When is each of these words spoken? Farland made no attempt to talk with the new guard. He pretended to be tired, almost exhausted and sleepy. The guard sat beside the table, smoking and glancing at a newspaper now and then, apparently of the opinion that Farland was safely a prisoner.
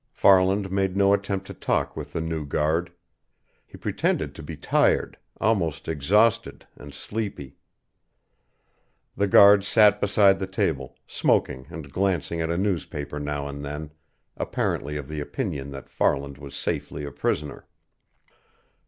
Farland 0.09 0.71
made 0.71 0.97
no 0.97 1.13
attempt 1.13 1.45
to 1.45 1.53
talk 1.53 1.95
with 1.95 2.11
the 2.11 2.21
new 2.21 2.43
guard. 2.43 2.91
He 3.67 3.77
pretended 3.77 4.33
to 4.33 4.41
be 4.41 4.57
tired, 4.57 5.15
almost 5.39 5.87
exhausted 5.87 6.65
and 6.75 6.91
sleepy. 6.91 7.57
The 9.15 9.27
guard 9.27 9.63
sat 9.63 10.01
beside 10.01 10.39
the 10.39 10.47
table, 10.47 10.95
smoking 11.05 11.67
and 11.69 11.91
glancing 11.93 12.41
at 12.41 12.49
a 12.49 12.57
newspaper 12.57 13.19
now 13.19 13.47
and 13.47 13.63
then, 13.63 13.91
apparently 14.37 14.97
of 14.97 15.07
the 15.07 15.19
opinion 15.21 15.69
that 15.69 15.87
Farland 15.87 16.39
was 16.39 16.55
safely 16.55 17.03
a 17.05 17.11
prisoner. 17.11 17.67